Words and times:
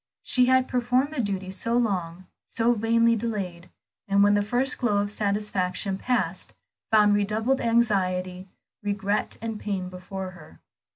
She 0.23 0.47
had 0.47 0.67
performed 0.67 1.13
the 1.13 1.21
duty 1.21 1.51
so 1.51 1.77
long, 1.77 2.25
so 2.43 2.73
vainly 2.73 3.15
delayed, 3.15 3.69
and 4.07 4.23
when 4.23 4.33
the 4.33 4.41
first 4.41 4.79
glow 4.79 4.97
of 4.97 5.11
satisfaction 5.11 5.99
passed, 5.99 6.53
found 6.89 7.13
redoubled 7.13 7.61
anxiety, 7.61 8.47
regret, 8.81 9.37
and 9.43 9.59
pain 9.59 9.89
before 9.89 10.31
her. 10.31 10.59